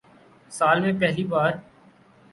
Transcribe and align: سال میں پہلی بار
سال 0.51 0.79
میں 0.81 0.93
پہلی 0.99 1.23
بار 1.23 1.51